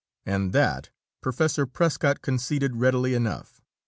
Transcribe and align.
And 0.25 0.51
that 0.53 0.89
Professor 1.21 1.67
Prescott 1.67 2.23
conceded 2.23 2.77
readily 2.77 3.13
enough. 3.13 3.61